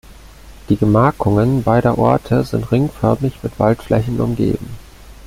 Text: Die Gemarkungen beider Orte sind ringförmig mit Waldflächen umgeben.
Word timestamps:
Die 0.69 0.77
Gemarkungen 0.77 1.61
beider 1.61 1.99
Orte 1.99 2.43
sind 2.43 2.71
ringförmig 2.71 3.35
mit 3.43 3.59
Waldflächen 3.59 4.19
umgeben. 4.19 4.71